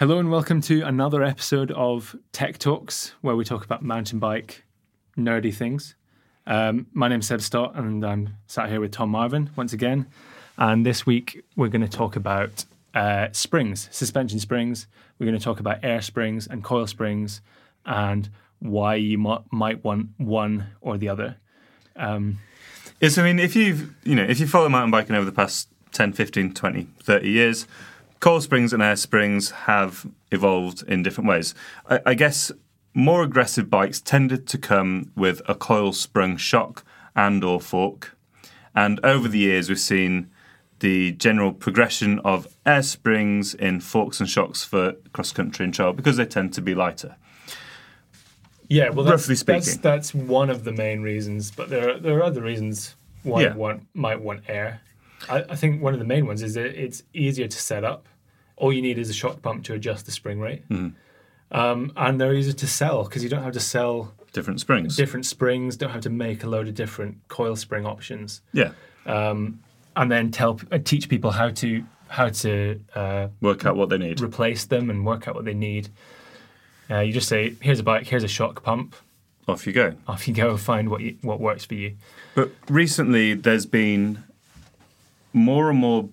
[0.00, 4.64] Hello and welcome to another episode of Tech Talks, where we talk about mountain bike
[5.14, 5.94] nerdy things.
[6.46, 10.06] Um, my name's Seb Stott, and I'm sat here with Tom Marvin once again.
[10.56, 14.86] And this week we're going to talk about uh, springs, suspension springs.
[15.18, 17.42] We're going to talk about air springs and coil springs,
[17.84, 21.36] and why you might, might want one or the other.
[21.94, 22.38] Um,
[23.02, 25.68] Yes, I mean, if you've, you know, if you follow mountain biking over the past
[25.92, 27.66] 10, 15, 20, 30 years,
[28.20, 31.54] coil springs and air springs have evolved in different ways.
[31.88, 32.52] I, I guess
[32.94, 36.84] more aggressive bikes tended to come with a coil sprung shock
[37.16, 38.16] and or fork.
[38.74, 40.30] And over the years, we've seen
[40.80, 45.92] the general progression of air springs in forks and shocks for cross country and trail
[45.92, 47.16] because they tend to be lighter.
[48.68, 49.82] yeah, well, that's, Roughly that's, speaking.
[49.82, 52.94] that's one of the main reasons, but there are, there are other reasons
[53.24, 53.54] why Yeah.
[53.54, 54.80] one might want air.
[55.28, 58.06] I, I think one of the main ones is that it's easier to set up.
[58.60, 60.68] All you need is a shock pump to adjust the spring rate.
[60.68, 60.88] Mm-hmm.
[61.58, 64.94] Um, and they're easier to sell because you don't have to sell Different springs.
[64.96, 68.70] different springs, don't have to make a load of different coil spring options, yeah.
[69.04, 69.58] and
[70.12, 74.20] then tell uh, teach people how to how to uh, Work out what they need.
[74.20, 75.88] replace them and work out what they need.
[76.88, 78.94] Uh, you just say, "Here's a bike, here's a shock pump."
[79.48, 79.94] Off you go.
[80.06, 81.96] Off you go, find what you, what works for you.
[82.36, 84.22] But recently, there's been
[85.32, 86.08] more and more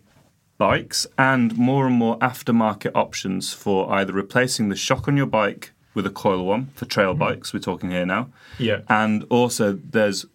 [0.58, 5.72] bikes and more and more aftermarket options for either replacing the shock on your bike
[5.94, 7.54] with a coil one for trail bikes.
[7.54, 8.30] We're talking here now,
[8.60, 10.26] Yeah, and also there's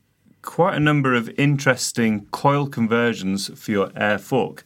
[0.42, 4.64] quite a number of interesting coil conversions for your air fork.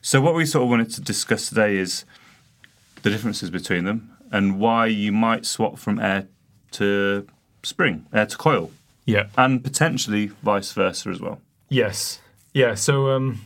[0.00, 2.04] So what we sort of wanted to discuss today is
[3.02, 6.28] the differences between them and why you might swap from air
[6.72, 7.26] to
[7.62, 8.70] spring, air to coil,
[9.04, 11.40] yeah, and potentially vice versa as well.
[11.68, 12.20] yes,
[12.54, 12.74] yeah.
[12.74, 13.40] So um,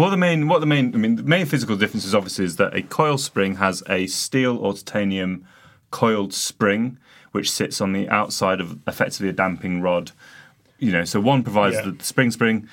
[0.00, 2.56] What the main, what the main, I mean, the main physical difference is obviously is
[2.56, 5.44] that a coil spring has a steel or titanium
[5.90, 6.96] coiled spring,
[7.32, 10.12] which sits on the outside of effectively a damping rod.
[10.78, 11.90] You know, so one provides Yeah.
[11.90, 12.66] the spring spring,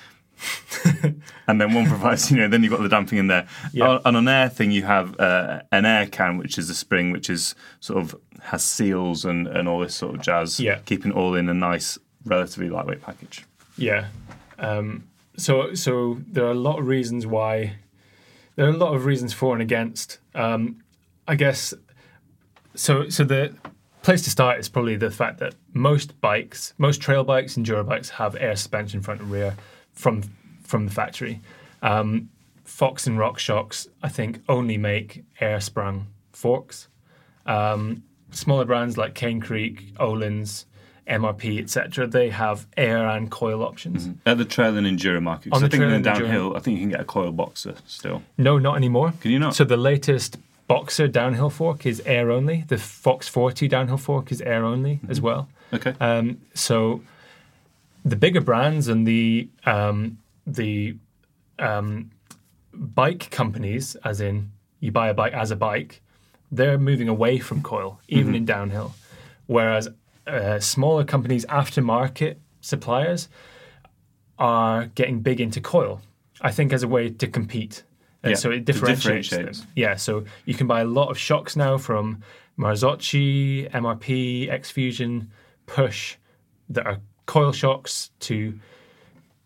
[1.47, 3.45] and then one provides, you know, then you've got the damping in there.
[3.73, 3.99] Yeah.
[4.05, 7.29] On, an air thing, you have uh, an air can, which is a spring, which
[7.29, 10.79] is sort of has seals and, and all this sort of jazz, Yeah.
[10.85, 13.43] keeping it all in a nice, relatively lightweight package.
[13.77, 14.05] yeah.
[14.59, 15.03] Um,
[15.37, 17.77] so so there are a lot of reasons why.
[18.55, 20.19] There are a lot of reasons for and against.
[20.33, 20.83] Um,
[21.27, 21.73] I guess.
[22.75, 23.53] So so the
[24.01, 27.85] place to start is probably the fact that most bikes, most trail bikes, and enduro
[27.85, 29.55] bikes have air suspension front and rear
[29.93, 30.23] from
[30.63, 31.41] from the factory.
[31.81, 32.29] Um,
[32.63, 36.89] Fox and RockShox, I think, only make air sprung forks.
[37.45, 40.65] Um, smaller brands like Cane Creek, Öhlins,
[41.09, 42.07] MRP, etc.
[42.07, 44.09] They have air and coil options.
[44.25, 46.83] At the trail and enduro market, I think in and enduro- downhill, I think you
[46.83, 48.23] can get a coil BoXXer still.
[48.37, 49.13] No, not anymore.
[49.21, 49.55] Can you not?
[49.55, 50.37] So the latest
[50.69, 52.65] BoXXer downhill fork is air only.
[52.67, 55.47] The Fox 40 downhill fork is air only as well.
[55.73, 55.93] Okay.
[55.99, 57.01] Um, so
[58.03, 60.95] the bigger brands and the um, the
[61.59, 62.11] um,
[62.73, 66.01] bike companies, as in you buy a bike as a bike,
[66.51, 68.93] they're moving away from coil, even in downhill.
[69.47, 69.87] Whereas
[70.27, 73.29] uh, smaller companies, aftermarket suppliers,
[74.37, 76.01] are getting big into coil.
[76.41, 77.83] I think as a way to compete.
[78.23, 79.51] And Yeah, so it to differentiates them.
[79.75, 82.23] Yeah, so you can buy a lot of shocks now from
[82.57, 85.31] Marzocchi, MRP, X-Fusion,
[85.65, 86.17] Push
[86.69, 88.57] that are coil shocks to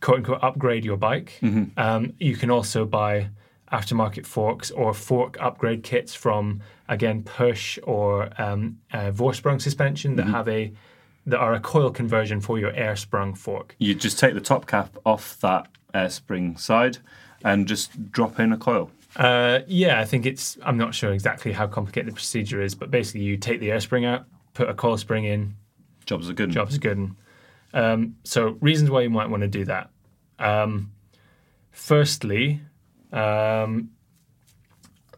[0.01, 1.34] quote unquote upgrade your bike.
[1.42, 1.80] Mm-hmm.
[1.80, 3.30] Um, you can also buy
[3.71, 10.27] aftermarket forks or fork upgrade kits from again Push or um, uh, Vorsprung suspension Mm-hmm.
[10.29, 10.71] that have a
[11.25, 13.75] that are a coil conversion for your air sprung fork.
[13.77, 16.97] You just take the top cap off that air spring side
[17.44, 18.89] and just drop in a coil.
[19.15, 20.57] Uh, yeah, I think it's.
[20.63, 23.79] I'm not sure exactly how complicated the procedure is, but basically you take the air
[23.79, 25.56] spring out, put a coil spring in,
[26.06, 26.50] Jobs are good.
[26.50, 27.12] job's are good.
[27.74, 29.89] Um, so reasons why you might want to do that.
[30.39, 30.91] Um,
[31.71, 32.62] firstly,
[33.12, 33.90] um,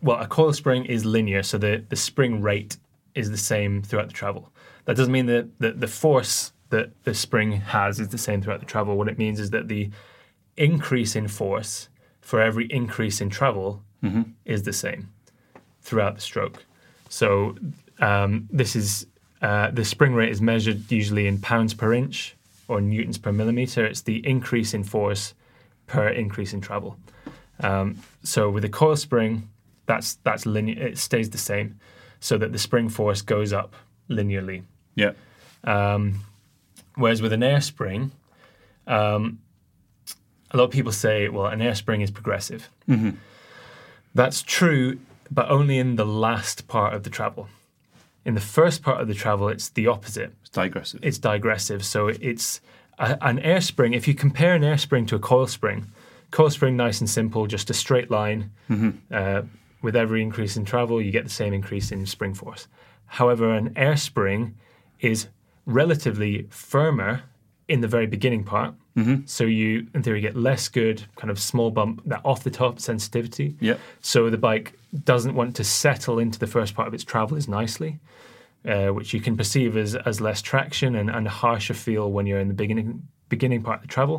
[0.02, 2.78] well, a coil spring is linear, so the, the spring rate
[3.16, 4.52] is the same throughout the travel.
[4.86, 8.60] That doesn't mean that the, the force that the spring has is the same throughout
[8.60, 8.98] the travel.
[8.98, 9.92] What it means is that the
[10.58, 11.90] increase in force
[12.22, 13.82] for every increase in travel
[14.46, 15.10] is the same
[15.82, 16.66] throughout the stroke.
[17.10, 17.56] So
[18.00, 19.08] um, this is
[19.42, 22.36] uh, the spring rate is measured usually in pounds per inch
[22.68, 23.86] or newtons per millimeter.
[23.86, 25.34] It's the increase in force
[25.88, 26.98] per increase in travel.
[27.60, 29.50] Um, so with a coil spring,
[29.86, 30.88] that's that's linear.
[30.88, 31.80] It stays the same,
[32.20, 33.76] so that the spring force goes up
[34.10, 34.64] linearly.
[34.96, 35.14] Yeah.
[36.96, 38.12] Whereas with an air spring,
[38.86, 39.40] um,
[40.52, 42.70] a lot of people say, well, an air spring is progressive.
[44.14, 45.00] That's true,
[45.32, 47.48] but only in the last part of the travel.
[48.26, 50.34] In the first part of the travel, it's the opposite.
[50.42, 51.00] It's digressive.
[51.04, 51.84] It's digressive.
[51.84, 52.62] So it's
[53.00, 53.94] a, an air spring.
[53.94, 55.88] If you compare an air spring to a coil spring,
[56.34, 58.52] coil spring nice and simple, just a straight line.
[59.12, 59.44] Uh,
[59.84, 62.68] with every increase in travel, you get the same increase in spring force.
[63.06, 64.56] However, an air spring
[65.00, 65.28] is
[65.66, 67.22] relatively firmer
[67.68, 68.74] in the very beginning part.
[69.26, 72.80] So you, in theory, get less good kind of small bump, that off the top
[72.80, 73.56] sensitivity.
[73.60, 73.80] Yep.
[74.02, 77.48] So the bike doesn't want to settle into the first part of its travel as
[77.48, 78.00] nicely,
[78.68, 82.26] uh, which you can perceive as, as less traction and, and a harsher feel when
[82.26, 84.18] you're in the beginning beginning part of the travel.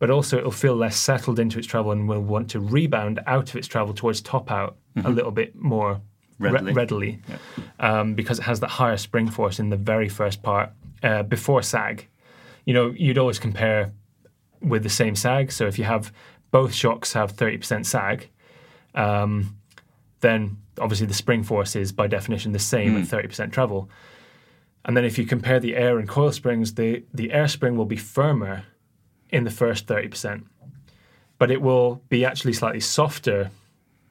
[0.00, 3.50] But also it'll feel less settled into its travel and will want to rebound out
[3.50, 4.76] of its travel towards top out
[5.08, 6.00] a little bit more
[6.38, 6.72] re- Readily.
[6.72, 7.12] readily
[7.80, 10.70] um, because it has that higher spring force in the very first part
[11.02, 12.06] uh, before sag.
[12.66, 13.92] You know, you'd always compare
[14.60, 15.52] with the same sag.
[15.52, 16.12] So if you have
[16.50, 18.30] both shocks have 30% sag,
[18.94, 19.56] um,
[20.20, 23.90] then obviously the spring force is by definition the same at 30% travel.
[24.84, 27.86] And then if you compare the air and coil springs, the, the air spring will
[27.86, 28.64] be firmer
[29.30, 30.44] in the first 30%,
[31.38, 33.50] but it will be actually slightly softer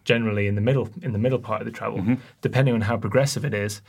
[0.04, 2.16] generally in the middle in the middle part of the travel, mm-hmm.
[2.42, 3.82] depending on how progressive it is.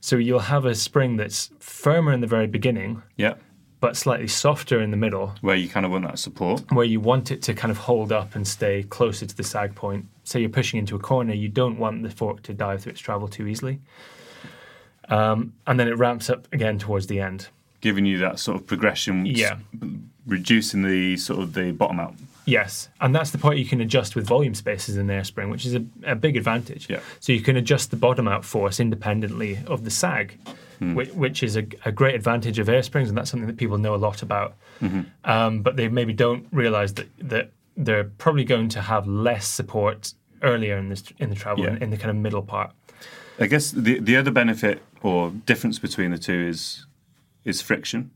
[0.00, 3.34] So you'll have a spring that's firmer in the very beginning, Yeah.
[3.80, 6.62] but slightly softer in the middle, Where you kind of want that support.
[6.72, 9.74] where you want it to kind of hold up and stay closer to the sag
[9.74, 10.06] point.
[10.24, 13.00] Say you're pushing into a corner, you don't want the fork to dive through its
[13.00, 13.80] travel too easily.
[15.10, 17.48] Um, and then it ramps up again towards the end.
[17.80, 19.26] Giving you that sort of progression.
[19.26, 19.58] Yeah.
[20.26, 22.14] Reducing the sort of the bottom out.
[22.46, 25.50] Yes, and that's the point you can adjust with volume spaces in the air spring,
[25.50, 26.88] which is a, a big advantage.
[26.90, 27.00] Yeah.
[27.20, 30.38] So you can adjust the bottom out force independently of the sag,
[30.80, 33.78] which, which is a, a great advantage of air springs, and that's something that people
[33.78, 34.54] know a lot about.
[35.24, 40.12] Um, but they maybe don't realize that that they're probably going to have less support
[40.42, 41.72] earlier in this in the travel Yeah.
[41.72, 42.72] in, in the kind of middle part.
[43.40, 46.86] I guess the the other benefit or difference between the two is
[47.44, 48.10] is friction,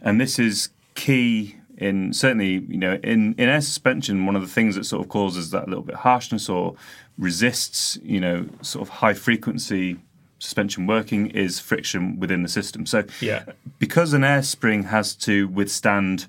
[0.00, 4.24] and this is key in certainly you know in in air suspension.
[4.26, 6.74] One of the things that sort of causes that little bit of harshness or
[7.18, 9.98] resists you know sort of high frequency
[10.38, 12.84] suspension working is friction within the system.
[12.86, 13.44] So Yeah.
[13.78, 16.26] because an air spring has to withstand.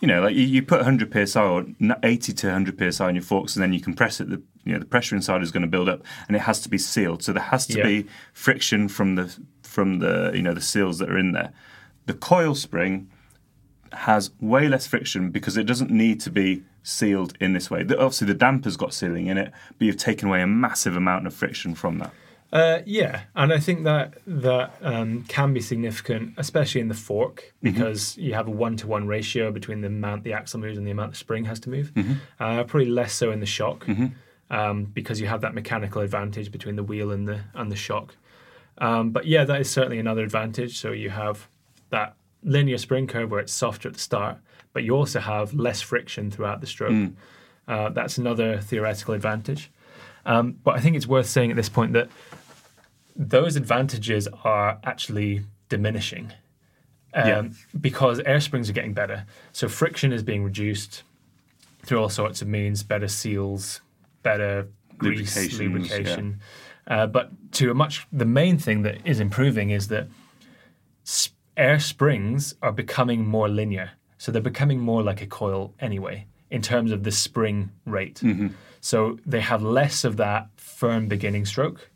[0.00, 1.64] You know, like you, you put 100 psi or
[2.02, 4.28] 80 to 100 psi on your forks, and then you compress it.
[4.28, 6.68] The you know the pressure inside is going to build up, and it has to
[6.68, 7.22] be sealed.
[7.22, 7.84] So there has to Yeah.
[7.84, 11.52] be friction from the from the you know the seals that are in there.
[12.06, 13.10] The coil spring
[13.92, 17.82] has way less friction because it doesn't need to be sealed in this way.
[17.82, 21.26] The- Obviously, the damper's got sealing in it, but you've taken away a massive amount
[21.26, 22.12] of friction from that.
[22.52, 27.52] Uh, yeah, and I think that that um, can be significant, especially in the fork,
[27.62, 31.10] because you have a one-to-one ratio between the amount the axle moves and the amount
[31.12, 31.90] the spring has to move.
[32.38, 33.86] Uh, probably less so in the shock,
[34.54, 38.14] um, because you have that mechanical advantage between the wheel and the and the shock.
[38.78, 40.78] Um, but yeah, that is certainly another advantage.
[40.78, 41.48] So you have
[41.90, 44.36] that linear spring curve where it's softer at the start,
[44.72, 47.10] but you also have less friction throughout the stroke.
[47.66, 49.70] Uh, that's another theoretical advantage.
[50.26, 52.08] Um, but I think it's worth saying at this point that
[53.16, 56.32] those advantages are actually diminishing
[57.14, 57.42] um, Yeah.
[57.80, 59.24] because air springs are getting better.
[59.52, 61.02] So friction is being reduced
[61.84, 63.80] through all sorts of means, better seals,
[64.24, 64.66] better
[64.98, 65.34] grease,
[65.68, 66.40] lubrication.
[66.88, 70.08] Uh, but to a much, the main thing that is improving is that
[71.06, 73.92] s- air springs are becoming more linear.
[74.18, 78.20] So they're becoming more like a coil anyway in terms of the spring rate.
[78.80, 81.88] So they have less of that firm beginning stroke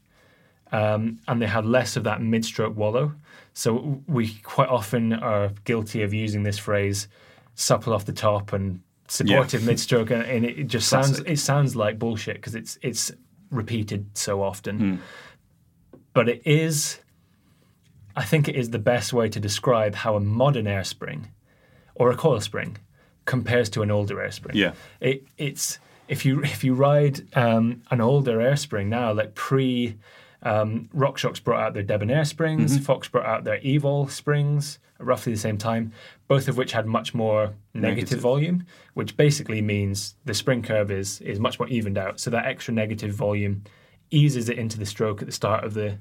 [0.73, 3.13] um, and they have less of that mid stroke wallow.
[3.55, 7.09] So we quite often are guilty of using this phrase
[7.55, 11.75] supple off the top and supportive mid stroke and, and it just sounds it sounds
[11.75, 13.11] like bullshit because it's it's
[13.51, 15.01] repeated so often.
[16.13, 17.01] But it is
[18.17, 21.29] I think it is the best way to describe how a modern air spring
[21.95, 22.79] or a coil spring
[23.27, 24.57] compares to an older air spring.
[24.57, 24.73] Yeah.
[25.01, 29.97] It, it's if you if you ride um, an older air spring now, like pre
[30.43, 35.33] um, RockShox brought out their Debonair springs, Fox brought out their Evol springs at roughly
[35.33, 35.93] the same time,
[36.29, 38.21] both of which had much more negative, Negative.
[38.21, 42.21] volume, which basically means the spring curve is is much more evened out.
[42.21, 43.65] So that extra negative volume
[44.11, 45.99] eases it into the stroke at the start of the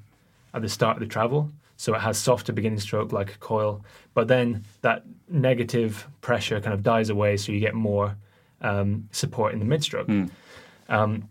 [0.54, 1.52] at the start of the travel.
[1.80, 3.84] So it has softer beginning stroke like a coil,
[4.16, 8.16] but then that negative pressure kind of dies away, so you get more
[8.62, 10.08] um, support in the mid stroke.
[10.90, 11.30] Um,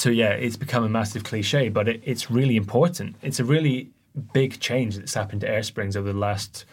[0.00, 3.16] so yeah, it's become a massive cliche, but it, it's really important.
[3.20, 3.90] It's a really
[4.32, 6.64] big change that's happened to air springs over the last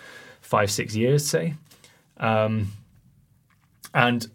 [0.41, 1.55] five, six years, say.
[2.17, 2.71] Um,
[3.93, 4.27] and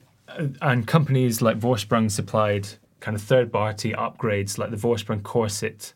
[0.60, 2.68] and companies like Vorsprung supplied
[3.00, 5.94] kind of third party upgrades like the Vorsprung Corset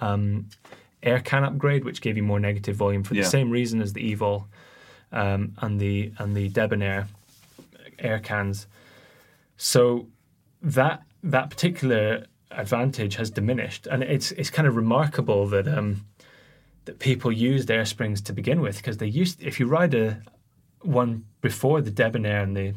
[0.00, 0.46] um,
[1.02, 3.22] air can upgrade, which gave you more negative volume for Yeah.
[3.22, 4.44] the same reason as the Evol
[5.10, 7.08] um, and the and the Debonair
[7.98, 8.66] air cans.
[9.56, 10.06] So
[10.62, 16.06] that that particular advantage has diminished, and it's it's kind of remarkable that um,
[16.84, 20.22] that people used air springs to begin with because they used if you ride a
[20.82, 22.74] one before the Debonair and the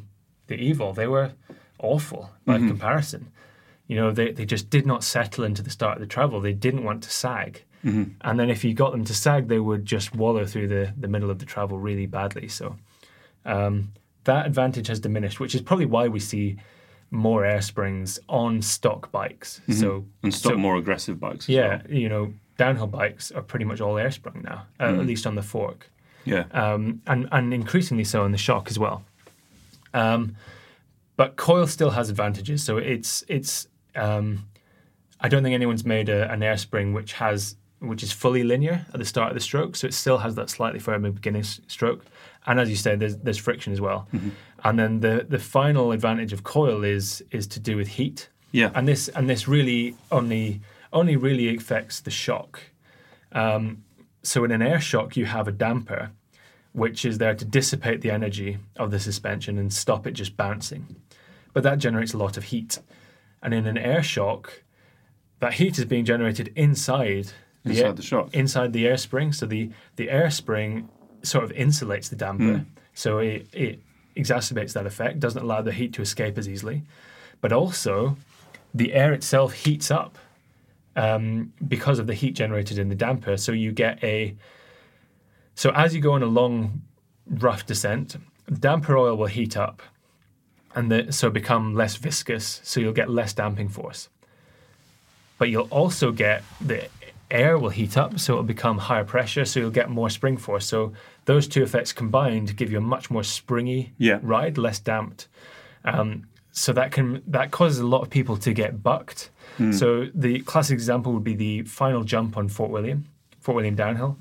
[0.48, 1.32] the Evol, they were
[1.80, 3.32] awful by comparison.
[3.88, 6.42] You know, they, they just did not settle into the start of the travel.
[6.42, 7.64] They didn't want to sag.
[8.22, 11.08] And then if you got them to sag, they would just wallow through the, the
[11.08, 12.48] middle of the travel really badly.
[12.50, 12.76] So
[13.46, 13.94] um,
[14.26, 16.58] that advantage has diminished, which is probably why we see
[17.12, 19.62] more air springs on stock bikes.
[19.72, 21.50] So and stop so- more aggressive bikes.
[21.50, 21.98] Yeah, well.
[21.98, 25.36] you know, downhill bikes are pretty much all air sprung now, uh, at least on
[25.36, 25.90] the fork
[26.26, 29.04] yeah, um, and and increasingly so in the shock as well.
[29.94, 30.36] Um,
[31.16, 33.68] but coil still has advantages, so it's it's.
[33.96, 34.46] Um,
[35.22, 38.86] I don't think anyone's made a, an air spring which has which is fully linear
[38.94, 42.06] at the start of the stroke, so it still has that slightly firmer beginning stroke.
[42.46, 44.08] And as you said, there's there's friction as well.
[44.64, 48.30] And then the the final advantage of coil is is to do with heat.
[48.52, 48.72] Yeah.
[48.74, 50.62] And this and this really only
[50.92, 52.60] only really affects the shock.
[53.32, 53.84] Um,
[54.24, 56.12] so in an air shock, you have a damper,
[56.74, 60.96] which is there to dissipate the energy of the suspension and stop it just bouncing.
[61.54, 62.80] But that generates a lot of heat.
[63.42, 64.64] And in an air shock,
[65.40, 67.32] that heat is being generated inside
[67.64, 68.34] the Inside air, the shock.
[68.34, 69.32] inside the air spring.
[69.32, 70.90] So the, the air spring
[71.24, 72.66] sort of insulates the damper.
[72.94, 73.80] So it, it
[74.20, 76.84] exacerbates that effect, doesn't allow the heat to escape as easily.
[77.42, 78.18] But also,
[78.74, 80.18] the air itself heats up
[80.96, 83.38] um, because of the heat generated in the damper.
[83.38, 84.36] So you get a.
[85.56, 86.82] So as you go on a long,
[87.28, 88.18] rough descent,
[88.60, 89.82] damper oil will heat up,
[90.76, 92.62] and the, so become less viscous.
[92.64, 94.10] So you'll get less damping force.
[95.38, 96.88] But you'll also get the
[97.32, 99.46] air will heat up, so it'll become higher pressure.
[99.46, 100.66] So you'll get more spring force.
[100.66, 100.94] So
[101.30, 104.20] those two effects combined give you a much more springy Yeah.
[104.24, 105.28] ride, less damped.
[105.86, 106.10] Um,
[106.52, 109.30] so that can that causes a lot of people to get bucked.
[109.82, 109.88] So
[110.26, 113.00] the classic example would be the final jump on Fort William,
[113.44, 114.14] Fort William downhill.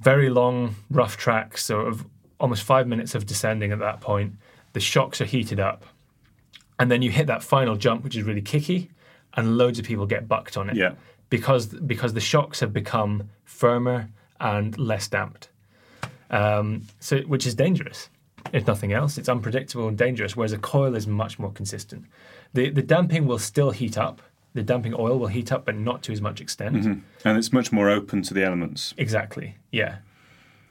[0.00, 2.04] Very long, rough track, so of
[2.38, 4.30] almost five minutes of descending at that point.
[4.72, 5.84] The shocks are heated up,
[6.78, 8.90] and then you hit that final jump, which is really kicky,
[9.36, 10.76] and loads of people get bucked on it.
[10.76, 10.92] Yeah.
[11.36, 13.12] because because the shocks have become
[13.44, 13.98] firmer
[14.52, 15.48] and less damped
[16.30, 18.08] um, so which is dangerous.
[18.52, 20.34] If nothing else, it's unpredictable and dangerous.
[20.34, 22.06] Whereas a coil is much more consistent.
[22.54, 24.22] The the damping will still heat up
[24.54, 26.76] the damping oil will heat up, but not to as much extent.
[27.24, 28.94] And it's much more open to the elements.
[28.96, 29.98] Exactly, yeah.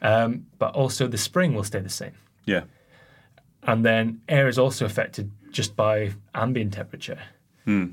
[0.02, 2.14] Um, but also the spring will stay the same.
[2.46, 2.64] Yeah.
[3.64, 7.20] and then air is also affected just by ambient temperature.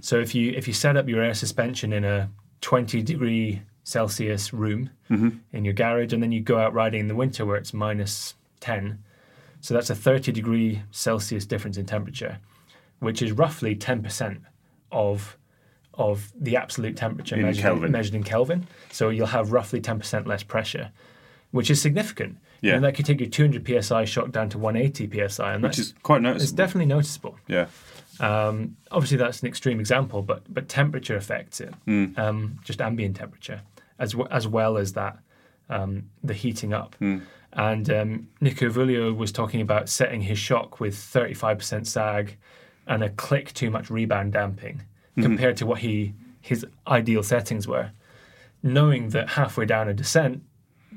[0.00, 2.30] So if you if you set up your air suspension in a
[2.62, 7.14] 20 degree Celsius room in your garage, and then you go out riding in the
[7.14, 8.99] winter where it's minus 10,
[9.61, 12.38] so that's a 30 degree Celsius difference in temperature,
[12.99, 14.38] which is roughly 10%
[14.90, 15.37] of
[15.95, 18.66] of the absolute temperature In measured, measured in Kelvin.
[18.90, 20.90] So you'll have roughly 10% less pressure,
[21.52, 22.37] which is significant.
[22.61, 22.75] Yeah.
[22.75, 25.78] And that could take your 200 psi shock down to 180 psi, and Which that's
[25.90, 26.43] is quite noticeable.
[26.43, 27.38] it's definitely noticeable.
[27.47, 27.69] yeah.
[28.19, 33.61] Um, obviously, that's an extreme example, but but temperature affects it, um, just ambient temperature,
[33.98, 35.18] as w- as well as that
[35.68, 36.96] um, the heating up.
[37.52, 42.36] And um, Nico Vouilloz was talking about setting his shock with 35% sag
[42.86, 44.82] and a click too much rebound damping
[45.20, 46.12] compared to what he
[46.42, 47.90] his ideal settings were,
[48.62, 50.42] knowing that halfway down a descent,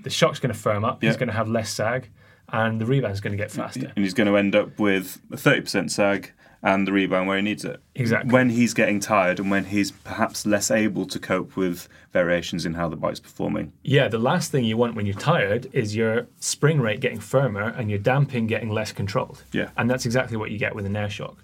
[0.04, 1.10] the shock's going to firm up, Yeah.
[1.10, 2.10] he's going to have less sag,
[2.50, 3.92] and the rebound's going to get faster.
[3.96, 7.44] And he's going to end up with a 30% sag and the rebound where he
[7.44, 7.80] needs it.
[7.96, 8.32] Exactly.
[8.34, 12.74] When he's getting tired and when he's perhaps less able to cope with variations in
[12.74, 13.72] how the bike's performing.
[13.84, 17.62] Yeah, the last thing you want when you're tired is your spring rate getting firmer
[17.78, 19.44] and your damping getting less controlled.
[19.54, 19.66] Yeah.
[19.66, 19.80] Mm-hmm.
[19.80, 21.38] And that's exactly what you get with an air shock.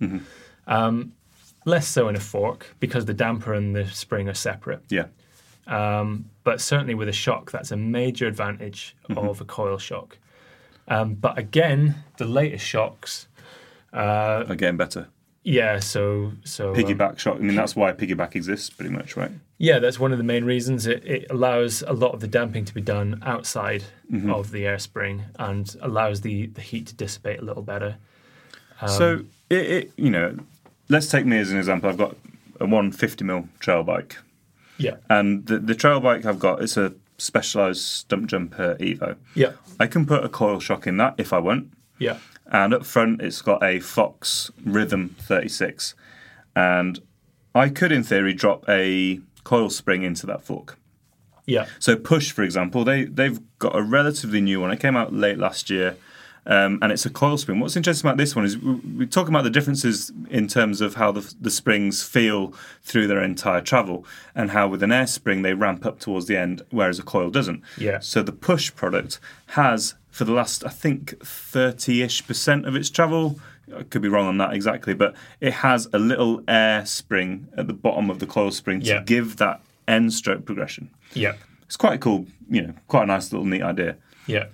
[0.68, 1.14] Um,
[1.66, 4.84] less so in a fork because the damper and the spring are separate.
[4.90, 5.06] Yeah.
[5.68, 9.28] Um, but certainly with a shock, that's a major advantage Mm-hmm.
[9.30, 10.18] of a coil shock.
[10.88, 13.28] Um, but again, the latest shocks,
[13.96, 15.08] uh, Are getting better.
[15.44, 17.36] yeah, so so um, Piggyback shock.
[17.38, 19.32] I mean, that's why piggyback exists pretty much, right?
[19.58, 20.86] Yeah, that's one of the main reasons.
[20.86, 24.30] It, it allows a lot of the damping to be done outside Mm-hmm.
[24.32, 27.98] of the air spring and allows the, the heat to dissipate a little better.
[28.82, 30.38] Um, so, it, it, you know,
[30.90, 31.90] let's take me as an example.
[31.90, 32.12] I've got
[32.60, 34.18] a 150 mil trail bike.
[34.78, 34.98] Yeah.
[35.10, 39.16] And the, the trail bike I've got it's a Specialized Stumpjumper Evo.
[39.34, 39.54] Yeah.
[39.80, 41.72] I can put a coil shock in that if I want.
[41.98, 42.18] Yeah.
[42.52, 45.96] and up front it's got a Fox Rhythm 36.
[46.56, 47.00] And
[47.54, 50.78] I could, in theory, drop a coil spring into that fork.
[51.46, 51.68] Yeah.
[51.80, 54.72] So Push, for example, they they've got a relatively new one.
[54.72, 55.96] It came out late last year,
[56.46, 57.60] um, and it's a coil spring.
[57.60, 61.12] What's interesting about this one is we, talk about the differences in terms of how
[61.12, 62.54] the, the springs feel
[62.84, 64.06] through their entire travel,
[64.36, 67.30] and how with an air spring they ramp up towards the end, whereas a coil
[67.30, 67.62] doesn't.
[67.78, 68.00] Yeah.
[68.00, 73.40] So the Push product has, for the last I think thirty-ish percent of its travel.
[73.76, 77.66] I could be wrong on that exactly, but it has a little air spring at
[77.66, 79.02] the bottom of the coil spring to Yeah.
[79.04, 80.92] give that end stroke progression.
[81.16, 81.34] Yeah.
[81.64, 83.96] It's quite a cool, you know, quite a nice little neat idea.
[84.28, 84.46] Yeah.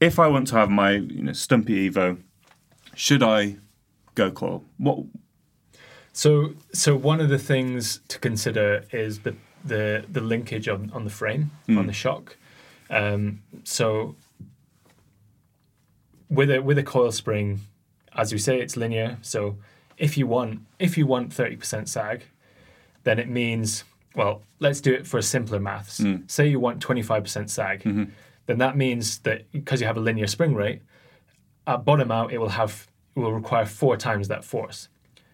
[0.00, 2.18] If I want to have my, you know, Stumpy Evo,
[2.94, 3.56] should I
[4.14, 4.64] go coil?
[4.78, 4.98] What?
[6.12, 9.34] So so one of the things to consider is the
[9.64, 11.78] the, the linkage on, on the frame, hmm.
[11.78, 12.36] on the shock.
[12.90, 14.16] Um, so
[16.30, 17.60] with a with a coil spring,
[18.14, 19.18] as we say, it's linear.
[19.22, 19.56] So
[19.96, 22.22] if you want if you want thirty percent sag,
[23.04, 23.84] then it means
[24.14, 25.98] well, let's do it for simpler maths.
[25.98, 26.16] Hmm.
[26.26, 28.04] Say you want twenty five percent sag, mm-hmm.
[28.48, 30.80] Then that means that because you have a linear spring rate,
[31.66, 34.88] at bottom out it will have it will require four times that force.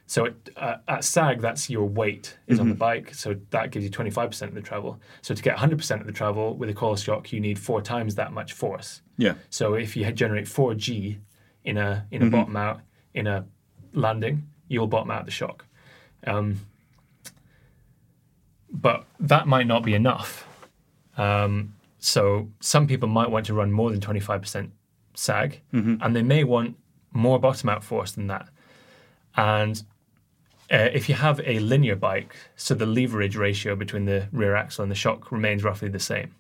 [0.07, 3.15] So it, uh, at sag, that's your weight is on the bike.
[3.15, 5.01] So that gives you 25% of the travel.
[5.23, 8.15] So to get 100% of the travel with a coil shock, you need four times
[8.17, 9.01] that much force.
[9.17, 9.35] Yeah.
[9.49, 11.19] So if you had generate 4G
[11.65, 12.81] in a in a bottom out
[13.15, 13.47] in a
[13.95, 15.65] landing, you'll bottom out the shock.
[16.27, 16.61] Um,
[18.71, 20.47] but that might not be enough.
[21.17, 21.75] Um,
[22.05, 24.71] so some people might want to run more than 25%
[25.15, 25.63] sag,
[26.03, 26.77] and they may want
[27.13, 28.49] more bottom out force than that.
[29.37, 29.83] And
[30.71, 34.83] uh, if you have a linear bike, so the leverage ratio between the rear axle
[34.83, 36.35] and the shock remains roughly the same,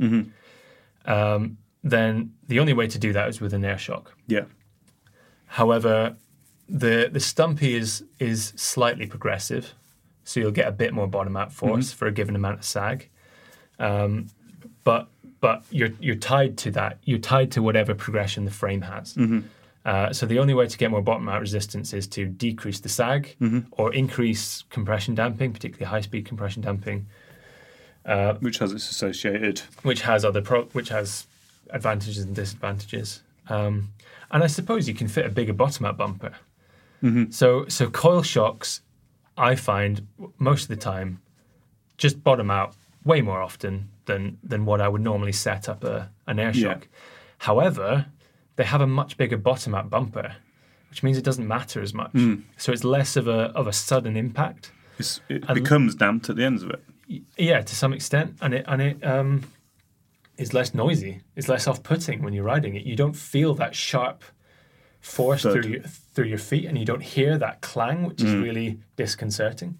[1.06, 4.14] um, then the only way to do that is with an air shock.
[4.26, 4.44] Yeah.
[5.46, 6.16] However,
[6.68, 9.74] the the stumpy is is slightly progressive,
[10.24, 13.08] so you'll get a bit more bottom out force for a given amount of sag.
[13.78, 14.26] Um,
[14.82, 15.08] but
[15.46, 16.92] but you're you're tied to that.
[17.08, 19.06] You're tied to whatever progression the frame has.
[19.90, 22.88] Uh, so the only way to get more bottom out resistance is to decrease the
[22.88, 23.22] sag
[23.72, 26.98] or increase compression damping, particularly high speed compression damping,
[28.40, 29.56] Which has its associated.
[29.82, 31.26] which has other pro- which has
[31.70, 33.22] advantages and disadvantages.
[33.56, 33.74] Um,
[34.30, 36.32] and I suppose you can fit a bigger bottom out bumper.
[37.30, 38.80] So so coil shocks,
[39.36, 39.94] I find
[40.38, 41.20] most of the time,
[41.98, 42.70] just bottom out
[43.04, 43.74] way more often
[44.06, 46.74] than than what I would normally set up a an air Yeah.
[46.74, 46.88] shock.
[47.38, 48.06] However,
[48.56, 50.36] they have a much bigger bottom out bumper,
[50.90, 52.12] which means it doesn't matter as much.
[52.56, 56.44] So it's less of a of a sudden impact It's, it becomes damped at the
[56.44, 56.82] ends of it.
[57.36, 59.42] Yeah, to some extent, and it and it um,
[60.38, 61.20] is less noisy.
[61.36, 62.84] It's less off-putting when you're riding it.
[62.86, 64.24] You don't feel that sharp
[65.00, 68.78] force through your, through your feet, and you don't hear that clang, which is really
[68.96, 69.78] disconcerting.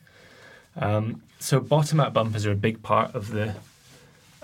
[0.77, 3.55] Um, so bottom-out bumpers are a big part of the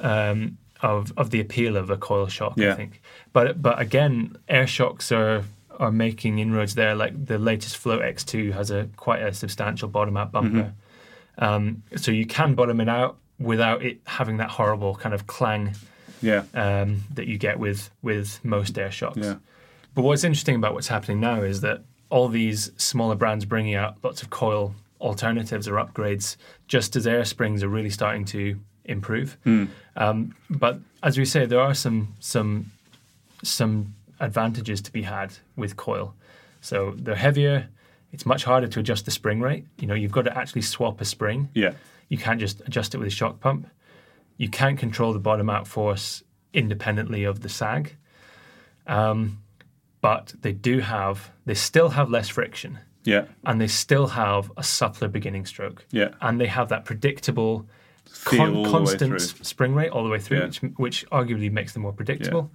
[0.01, 2.55] um, of of the appeal of a coil shock.
[2.73, 3.01] I think,
[3.33, 5.45] but but again, air shocks are
[5.79, 6.95] are making inroads there.
[6.95, 10.75] Like the latest Float X2 has a quite a substantial bottom-out bumper.
[11.39, 15.75] Um, so you can bottom it out without it having that horrible kind of clang
[16.21, 16.43] Yeah.
[16.53, 19.19] um, that you get with with most air shocks.
[19.19, 19.37] Yeah.
[19.95, 23.97] But what's interesting about what's happening now is that all these smaller brands bringing out
[24.03, 26.37] lots of coil alternatives or upgrades,
[26.69, 28.59] just as air springs are really starting to
[28.91, 29.37] improve.
[29.97, 32.71] Um, but as we say, there are some some
[33.43, 36.15] some advantages to be had with coil.
[36.61, 37.69] So they're heavier.
[38.13, 39.65] It's much harder to adjust the spring rate.
[39.79, 41.49] You know, you've got to actually swap a spring.
[41.55, 41.73] Yeah.
[42.09, 43.67] You can't just adjust it with a shock pump.
[44.37, 46.23] You can't control the bottom out force
[46.53, 47.97] independently of the sag.
[48.87, 49.39] Um,
[50.01, 53.25] but they do have, they still have less friction Yeah.
[53.45, 55.85] and they still have a subtler beginning stroke.
[55.93, 56.09] Yeah.
[56.21, 57.67] And they have that predictable,
[58.39, 60.45] All constant spring rate all the way through, Yeah.
[60.47, 62.51] which, which arguably makes them more predictable.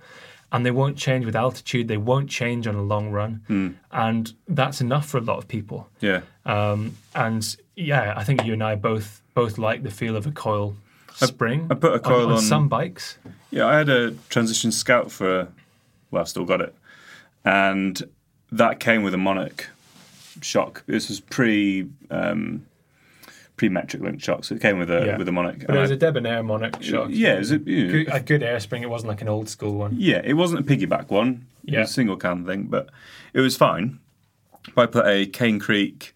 [0.52, 3.42] And they won't change with altitude, they won't change on a long run.
[3.48, 3.70] Hmm.
[3.92, 5.90] And that's enough for a lot of people.
[6.02, 6.22] Yeah.
[6.46, 10.32] Um, and yeah, I think you and I both both like the feel of a
[10.32, 10.76] coil
[11.16, 11.68] spring.
[11.70, 13.18] I put a coil on, on- some bikes.
[13.52, 15.48] Yeah, I had a transition scout for,
[16.12, 16.76] well, I've still got it,
[17.44, 18.02] and
[18.52, 19.70] that came with a Monarch
[20.42, 20.84] shock.
[20.86, 22.66] This was pre um,
[23.58, 25.18] pre metric link shock, so it came with a Yeah.
[25.18, 25.64] with a Monarch.
[25.66, 27.08] But it was I- a debonair Monarch shock.
[27.12, 28.84] yeah, it was a, good, a good air spring.
[28.84, 29.96] It wasn't like an old school one.
[29.98, 31.80] yeah, it wasn't a piggyback one, it Yeah.
[31.82, 32.90] was a single cam thing, but
[33.34, 34.00] it was fine.
[34.74, 36.14] But I put a Cane Creek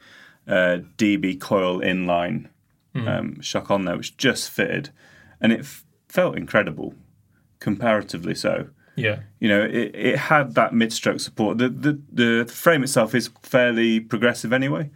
[0.47, 2.47] uh, DB coil inline
[2.95, 3.07] Hmm.
[3.07, 4.89] um, shock on there, which just fitted,
[5.39, 6.95] and it f- felt incredible,
[7.59, 8.67] comparatively so.
[8.95, 11.57] Yeah, you know, it, it had that mid stroke support.
[11.59, 14.89] The, the the frame itself is fairly progressive anyway,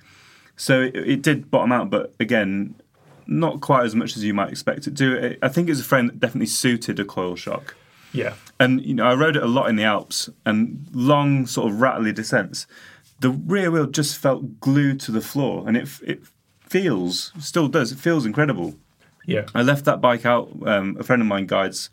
[0.55, 2.75] so it, it did bottom out, but again,
[3.25, 5.25] not quite as much as you might expect it to.
[5.25, 7.75] It, I think it's a frame that definitely suited a coil shock.
[8.11, 11.71] yeah, And you know, I rode it a lot in the Alps and long sort
[11.71, 12.67] of rattly descents.
[13.19, 16.23] The rear wheel just felt glued to the floor, and it it
[16.59, 17.91] feels still does.
[17.91, 18.75] It feels incredible.
[19.25, 19.45] yeah.
[19.55, 20.49] I left that bike out.
[20.65, 21.89] Um, a friend of mine guides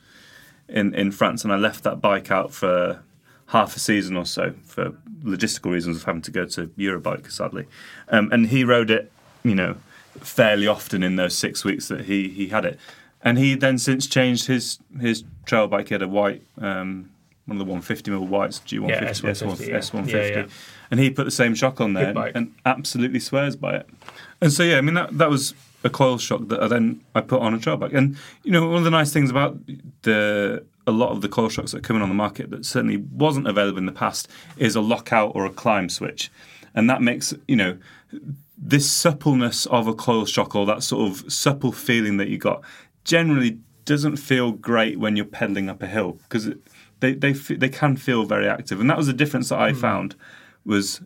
[0.68, 3.02] in, in France, and I left that bike out for
[3.50, 7.66] half a season or so for logistical reasons of having to go to Eurobike, sadly.
[8.08, 9.10] Um, and he rode it,
[9.44, 9.76] you know,
[10.20, 12.78] fairly often in those six weeks that he, he had it.
[13.22, 15.88] And he then since changed his his trail bike.
[15.88, 17.10] He had a Whyte, um,
[17.44, 19.78] one of the 150 mil Whytes, G150, Yeah, S150, yeah.
[19.78, 20.30] S150.
[20.34, 20.46] Yeah.
[20.90, 22.32] And he put the same shock on there bike.
[22.34, 23.88] and absolutely swears by it.
[24.40, 25.52] And so yeah, I mean that that was
[25.84, 27.92] a coil shock that I then I put on a trail bike.
[27.92, 29.58] And you know, one of the nice things about
[30.02, 32.98] the a lot of the coil shocks that are coming on the market that certainly
[32.98, 36.30] wasn't available in the past is a lockout or a climb switch.
[36.74, 37.78] And that makes, you know,
[38.58, 42.62] this suppleness of a coil shock or that sort of supple feeling that you got
[43.04, 46.50] generally doesn't feel great when you're pedaling up a hill because
[47.00, 48.80] they they they can feel very active.
[48.80, 49.78] And that was the difference that I hmm.
[49.78, 50.16] found
[50.64, 51.00] was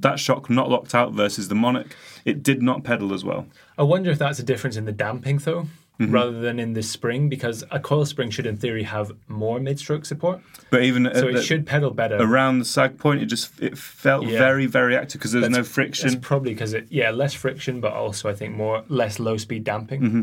[0.00, 1.96] that shock not locked out versus the Monarch.
[2.24, 3.46] It did not pedal as well.
[3.76, 5.66] I wonder if that's a difference in the damping though,
[5.98, 6.12] Mm-hmm.
[6.14, 10.04] rather than in the spring, because a coil spring should, in theory, have more mid-stroke
[10.04, 12.16] support, But even so it should pedal better.
[12.20, 14.38] around the sag point, it just it felt Yeah.
[14.38, 16.06] very very active because there was no friction.
[16.06, 19.64] It's probably because it, yeah, less friction, but also I think more less low speed
[19.64, 20.00] damping.
[20.02, 20.22] Mm-hmm.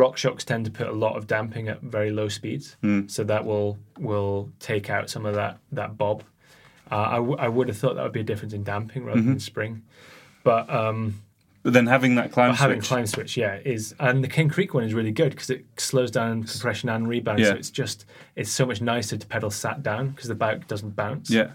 [0.00, 3.08] RockShox tend to put a lot of damping at very low speeds, Mm.
[3.08, 6.24] so that will will take out some of that that bob.
[6.90, 9.20] Uh, I, w- I would have thought that would be a difference in damping rather
[9.20, 9.28] Mm-hmm.
[9.30, 9.82] than spring,
[10.42, 11.20] but um,
[11.62, 14.48] But then having that climb but having switch, climb switch, yeah, is and the Cane
[14.48, 17.44] Creek one is really good because it slows down compression and rebound.
[17.44, 20.96] So it's just it's so much nicer to pedal sat down because the bike doesn't
[20.96, 21.30] bounce.
[21.30, 21.52] yeah.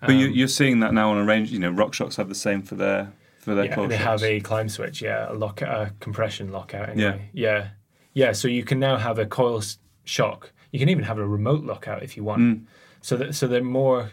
[0.00, 1.50] But you, Um, you're seeing that now on a range.
[1.50, 4.68] You know, RockShox have the same for their for their yeah, they have a climb
[4.68, 6.90] switch, yeah, a lock, a compression lockout.
[6.90, 7.30] Anyway.
[7.32, 7.68] yeah, yeah,
[8.12, 8.32] yeah.
[8.32, 9.62] So you can now have a coil
[10.04, 10.52] shock.
[10.70, 12.42] You can even have a remote lockout if you want.
[12.42, 12.64] Mm.
[13.00, 14.10] So that so they're more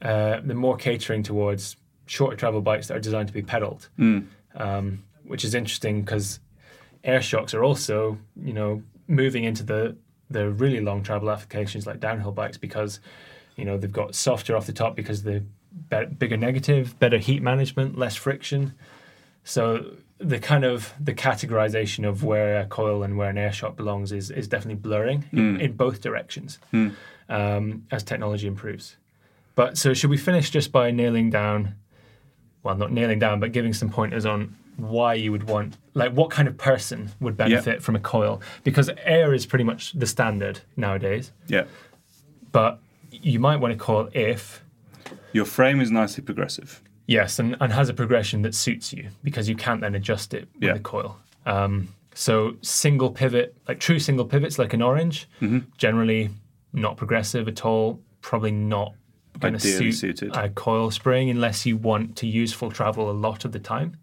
[0.00, 4.24] uh, they're more catering towards shorter travel bikes that are designed to be pedaled, Mm.
[4.54, 6.40] Um, which is interesting because
[7.04, 9.96] air shocks are also you know moving into the
[10.30, 13.00] the really long travel applications like downhill bikes because
[13.56, 15.42] you know they've got softer off the top because the
[15.90, 18.74] be- bigger negative, better heat management, less friction.
[19.44, 23.76] So the kind of the categorization of where a coil and where an air shock
[23.76, 26.58] belongs is is definitely blurring in, in both directions
[27.28, 28.96] um, as technology improves.
[29.54, 31.74] But so should we finish just by nailing down,
[32.62, 36.30] well, not nailing down, but giving some pointers on why you would want, like, what
[36.30, 40.60] kind of person would benefit from a coil because air is pretty much the standard
[40.76, 41.32] nowadays.
[41.48, 41.64] Yeah.
[42.52, 44.62] But you might want a coil if
[45.32, 46.80] Your frame is nicely progressive.
[47.06, 50.48] Yes, and, and has a progression that suits you because you can't then adjust it
[50.54, 50.74] with Yeah.
[50.74, 51.18] the coil.
[51.46, 55.58] Um, so single pivot, like true single pivots, like an orange, Mm-hmm.
[55.76, 56.30] generally
[56.72, 58.00] not progressive at all.
[58.20, 58.92] Probably not
[59.38, 60.36] going to suit suited.
[60.36, 63.96] a coil spring unless you want to use full travel a lot of the time,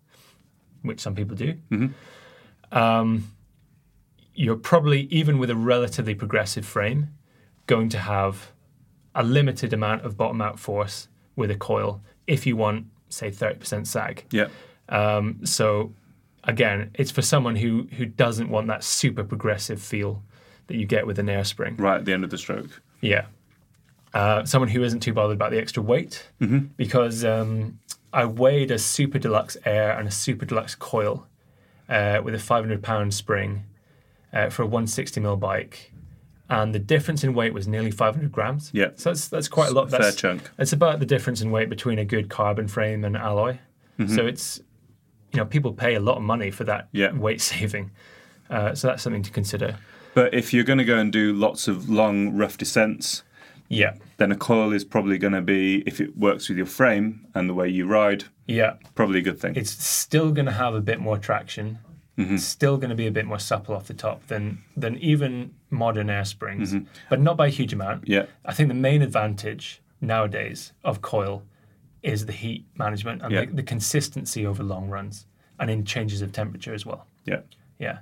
[0.82, 1.54] which some people do.
[1.72, 2.78] Mm-hmm.
[2.78, 3.32] Um,
[4.34, 7.10] you're probably even with a relatively progressive frame
[7.68, 8.52] going to have
[9.16, 13.88] a limited amount of bottom out force with a coil if you want, say, 30%
[13.88, 14.26] sag.
[14.32, 14.48] Yeah.
[14.90, 15.94] Um, so
[16.44, 20.24] again, it's for someone who who doesn't want that super progressive feel
[20.68, 21.76] that you get with an air spring.
[21.78, 22.82] Right at the end of the stroke.
[23.02, 23.26] Yeah.
[24.16, 26.26] Uh, someone who isn't too bothered about the extra weight
[26.78, 27.78] because um,
[28.14, 31.28] I weighed a super deluxe air and a super deluxe coil
[31.90, 33.66] uh, with a 500 pound spring
[34.32, 35.92] uh, for a 160 mil bike.
[36.50, 38.70] And the difference in weight was nearly 500 grams.
[38.74, 38.92] Yeah.
[38.96, 39.90] So that's, that's quite a lot.
[39.90, 40.50] Fair That's, chunk.
[40.60, 43.58] It's about the difference in weight between a good carbon frame and alloy.
[44.08, 44.60] So it's,
[45.34, 47.12] you know, people pay a lot of money for that Yeah.
[47.14, 47.92] weight saving.
[48.50, 49.78] Uh, so that's something to consider.
[50.14, 53.24] But if you're going to go and do lots of long, rough descents,
[53.70, 53.96] Yeah.
[54.18, 57.50] then a coil is probably going to be, if it works with your frame and
[57.50, 58.74] the way you ride, Yeah.
[58.94, 59.56] probably a good thing.
[59.56, 61.80] it's still going to have a bit more traction.
[62.18, 62.36] Mm-hmm.
[62.36, 65.54] It's still going to be a bit more supple off the top than than even
[65.70, 66.74] modern air springs,
[67.10, 68.04] but not by a huge amount.
[68.04, 68.12] Mm-hmm.
[68.14, 68.26] Yeah.
[68.46, 71.44] I think the main advantage nowadays of coil
[72.04, 73.46] is the heat management and Yeah.
[73.46, 75.26] the, the consistency over long runs
[75.60, 77.08] and in changes of temperature as well.
[77.26, 77.42] yeah.
[77.80, 77.98] Yeah.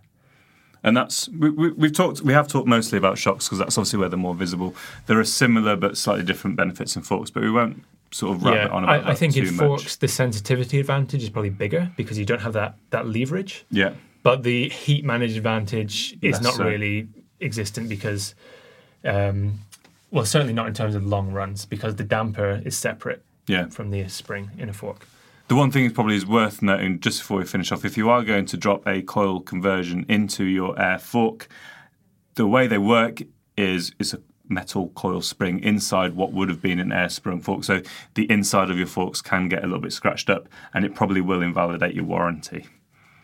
[0.83, 2.21] And that's we, we, we've talked.
[2.21, 4.75] We have talked mostly about shocks because that's obviously where they're more visible.
[5.05, 8.57] There are similar but slightly different benefits in forks, but we won't sort of rabbit
[8.57, 9.65] yeah, on about I, I think too in much.
[9.65, 13.65] forks the sensitivity advantage is probably bigger because you don't have that that leverage.
[13.71, 13.93] Yeah,
[14.23, 16.65] but the heat managed advantage is Less not so.
[16.65, 17.07] really
[17.39, 18.35] existent because,
[19.03, 19.59] um,
[20.11, 23.67] well, certainly not in terms of long runs because the damper is separate yeah.
[23.67, 25.07] from the spring in a fork.
[25.53, 27.85] The one thing is probably is worth noting just before we finish off.
[27.85, 31.47] If you are going to drop a coil conversion into your air fork,
[32.33, 33.21] the way they work
[33.55, 37.65] is it's a metal coil spring inside what would have been an air sprung fork.
[37.65, 37.83] So
[38.15, 41.21] the inside of your forks can get a little bit scratched up, and it probably
[41.21, 42.65] will invalidate your warranty.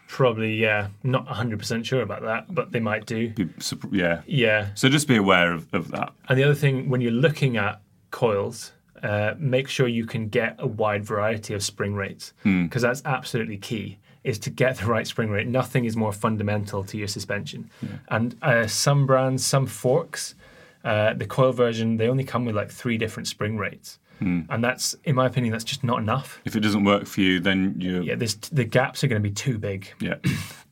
[0.07, 3.29] Probably, yeah, not 100% sure about that, but they might do.
[3.29, 3.49] Be
[3.89, 4.21] Yeah.
[4.27, 4.67] Yeah.
[4.75, 6.13] So just be aware of, of that.
[6.27, 10.55] And the other thing, when you're looking at coils, uh, make sure you can get
[10.59, 13.97] a wide variety of spring rates because that's absolutely key.
[14.25, 15.47] Is to get the right spring rate.
[15.47, 17.69] Nothing is more fundamental to your suspension.
[18.09, 20.35] And uh, some brands, some forks,
[20.83, 24.93] uh, the coil version, they only come with like three different spring rates, and that's,
[25.05, 26.41] in my opinion, that's just not enough.
[26.43, 29.33] If it doesn't work for you, then you Yeah, the gaps are going to be
[29.33, 29.88] too big.
[30.01, 30.15] yeah.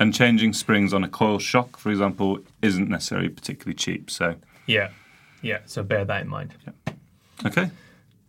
[0.02, 4.12] and changing springs on a coil shock, for example, isn't necessarily particularly cheap.
[4.12, 4.36] So
[4.66, 4.90] Yeah,
[5.42, 5.60] yeah.
[5.66, 6.54] So bear that in mind.
[7.46, 7.70] okay.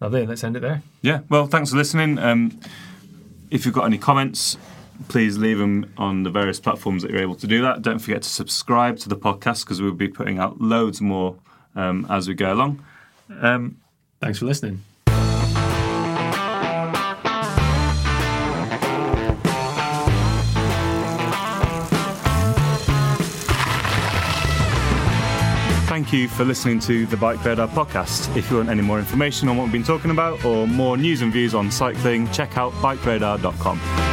[0.00, 0.26] Lovely.
[0.26, 0.82] Let's end it there.
[1.02, 2.18] Yeah, well, thanks for listening.
[2.18, 2.60] Um,
[3.50, 4.56] if you've got any comments,
[5.08, 7.82] please leave them on the various platforms that you're able to do that.
[7.82, 11.36] Don't forget to subscribe to the podcast because we'll be putting out loads more
[11.74, 12.84] um, as we go along.
[13.40, 13.78] Um,
[14.20, 14.82] Thanks for listening.
[25.98, 28.36] Thank you for listening to the BikeRadar podcast.
[28.36, 31.22] If you want any more information on what we've been talking about or more news
[31.22, 34.07] and views on cycling, check out bikeradar.com.